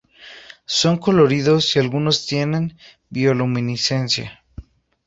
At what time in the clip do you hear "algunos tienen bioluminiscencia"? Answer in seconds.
1.79-4.43